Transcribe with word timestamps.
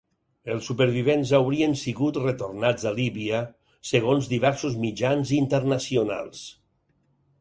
Els 0.51 0.67
supervivents 0.69 1.33
haurien 1.39 1.75
sigut 1.81 2.17
retornats 2.23 2.87
a 2.91 2.93
Líbia, 3.01 3.43
segons 3.93 4.31
diversos 4.33 4.81
mitjans 4.87 5.35
internacionals. 5.45 6.43